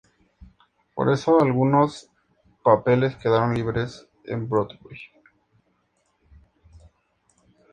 Por 0.95 1.11
eso 1.11 1.39
algunos 1.39 2.09
papeles 2.63 3.17
quedaron 3.17 3.53
libres 3.53 4.07
en 4.25 4.49
Broadway. 4.49 4.97